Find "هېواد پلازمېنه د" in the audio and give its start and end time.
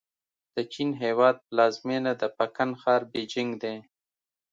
1.03-2.23